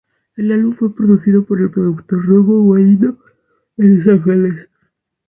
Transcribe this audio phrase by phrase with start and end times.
[0.35, 3.19] El álbum fue producido por el productor Rocco Guarino
[3.77, 4.67] en Los Ángeles.